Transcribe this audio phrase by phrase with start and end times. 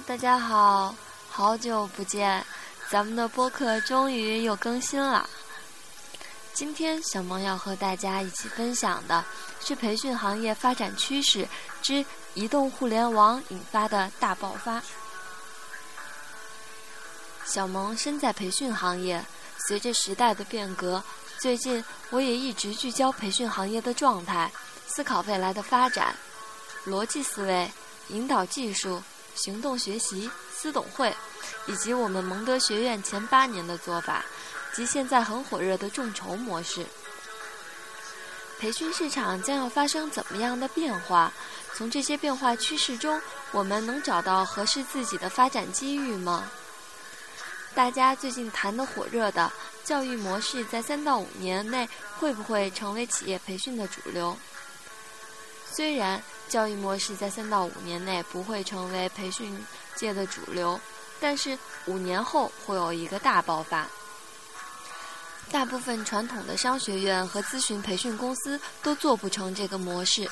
[0.00, 0.94] 大家好，
[1.30, 2.44] 好久不见，
[2.90, 5.28] 咱们的播客终于又更新了。
[6.52, 9.24] 今天小萌要和大家一起分享的
[9.60, 11.48] 是培训行业发展趋势
[11.80, 12.04] 之
[12.34, 14.82] 移动互联网引发的大爆发。
[17.44, 19.24] 小萌身在培训行业，
[19.68, 21.02] 随着时代的变革，
[21.38, 24.50] 最近我也一直聚焦培训行业的状态，
[24.86, 26.16] 思考未来的发展，
[26.84, 27.70] 逻辑思维，
[28.08, 29.00] 引导技术。
[29.34, 31.14] 行动学习、私董会，
[31.66, 34.24] 以及我们蒙德学院前八年的做法，
[34.74, 36.86] 及现在很火热的众筹模式。
[38.58, 41.32] 培训市场将要发生怎么样的变化？
[41.74, 46.50] 从这些变化趋势中，我们能找到合适自己的发展机遇吗？
[47.74, 51.88] 大家最近谈的火热的教育模式，在三到五年内
[52.18, 54.38] 会不会成为企业培训的主流？
[55.72, 56.22] 虽然。
[56.54, 59.60] 教育模式在三到五年内不会成为培训
[59.96, 60.80] 界的主流，
[61.18, 63.88] 但是五年后会有一个大爆发。
[65.50, 70.30] 大部分传统的商学院和咨询培训公司都做不成这个模式，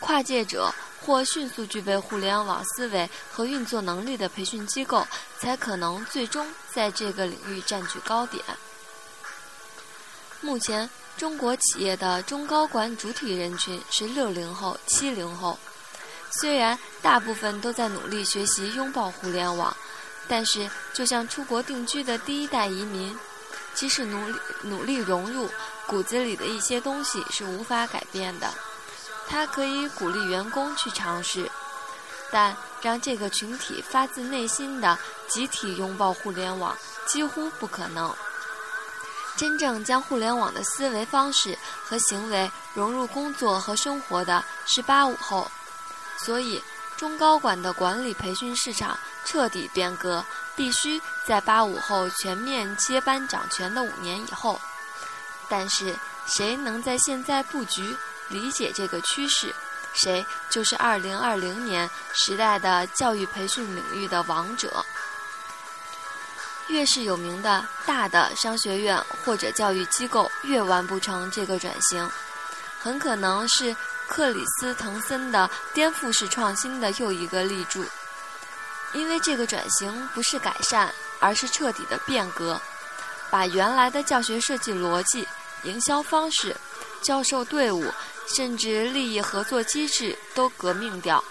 [0.00, 0.72] 跨界者
[1.04, 5.06] 或迅速具备互联网思维和运作能力的培训机构，
[5.38, 8.42] 才可能最终在这个领域占据高点。
[10.40, 10.88] 目前。
[11.16, 15.58] 中国企业的中高管主体人群是六零后、七零后。
[16.40, 19.76] 虽然大部分都在努力学习拥抱互联网，
[20.26, 23.16] 但是就像出国定居的第一代移民，
[23.74, 25.48] 即使努力努力融入，
[25.86, 28.48] 骨子里的一些东西是无法改变的。
[29.28, 31.50] 他可以鼓励员工去尝试，
[32.30, 38.14] 但让这个群体发自内心的集体拥抱互联网几乎不可能。
[39.36, 45.50] 真正将互联网的思维方式和行为融入工作和生活的是八五后，
[46.18, 46.62] 所以
[46.96, 54.60] 中高管的管理培训市场彻底变革，必须在八五后全面接班掌权的五年以后。
[55.48, 57.96] 但是，谁能在现在布局、
[58.28, 59.52] 理解这个趋势，
[59.94, 64.84] 谁就是二零二零年时代的教育培训领域的王者。
[66.72, 72.10] 越是有名的大的商学院或者教育机构越完不成这个转型，
[72.80, 73.76] 很可能是
[74.08, 77.84] 克里斯滕森的颠覆式创新的又一个例柱。
[78.94, 80.90] 因为这个转型不是改善，
[81.20, 82.58] 而是彻底的变革，
[83.30, 85.28] 把原来的教学设计逻辑、
[85.64, 86.56] 营销方式、
[87.02, 87.84] 教授队伍，
[88.34, 91.22] 甚至利益合作机制都革命掉，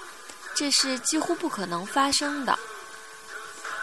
[0.54, 2.60] 这是几乎不可能发生的。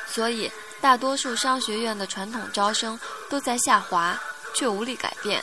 [0.07, 0.49] 所以。
[0.81, 4.19] 大多数商学院的传统招生都在下滑，
[4.55, 5.43] 却无力改变。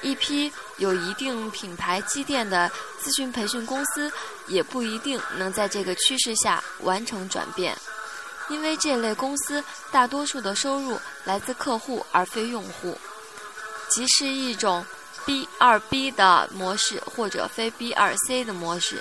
[0.00, 4.10] 一批有一定品牌积淀的咨询培训公司，
[4.48, 7.76] 也不一定能在这个趋势下完成转变，
[8.48, 9.62] 因为这类公司
[9.92, 12.98] 大多数的收入来自客户而非用户，
[13.88, 14.84] 即是一种
[15.24, 19.00] B 二 B 的模式或者非 B 二 C 的模式。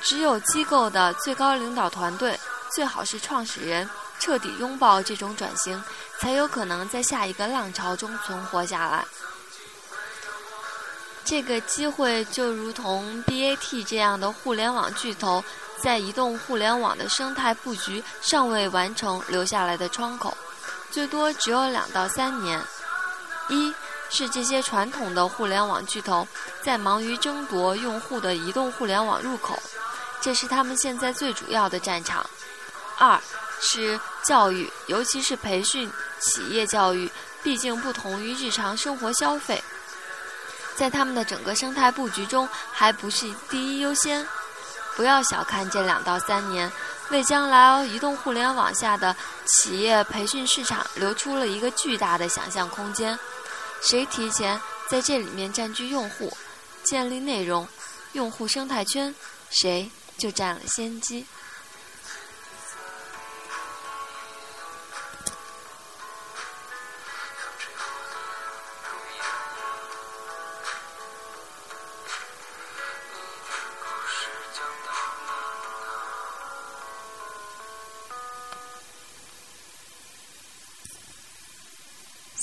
[0.00, 2.38] 只有机构的最高领导团队，
[2.74, 3.86] 最好是创始人。
[4.18, 5.82] 彻底拥抱这种转型，
[6.18, 9.04] 才有可能在下一个浪潮中存活下来。
[11.24, 15.42] 这个机会就如同 BAT 这样的互联网巨头，
[15.82, 20.36] 在移动互联网的生态布局尚未完成留下来的窗口，
[20.90, 22.62] 最多只有两到三年。
[23.48, 23.74] 一
[24.08, 26.26] 是这些传统的互联网巨头
[26.62, 29.60] 在忙于争夺用户的移动互联网入口，
[30.20, 32.24] 这是他们现在最主要的战场。
[32.98, 33.20] 二。
[33.60, 37.10] 是教育，尤其是培训、企业教育，
[37.42, 39.62] 毕竟不同于日常生活消费，
[40.74, 44.26] 在他们的整个生态布局中，还不是第一优先。
[44.94, 46.72] 不要小看这两到三年，
[47.10, 49.14] 为将来移动互联网下的
[49.44, 53.18] 企业培训市场留出了一个巨大的想象空间。
[53.82, 54.58] 谁提前
[54.88, 56.34] 在这里面占据用户，
[56.82, 57.68] 建立内容、
[58.12, 59.14] 用户生态圈，
[59.50, 61.26] 谁就占了先机。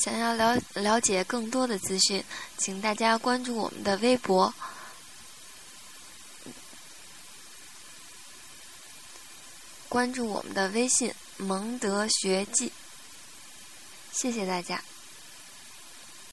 [0.04, 2.22] 想要了了解更多的资讯，
[2.58, 4.54] 请大家关注我们的微博，
[9.88, 12.74] 关注我们的微信“蒙德学记”。
[14.12, 14.84] 谢谢大家。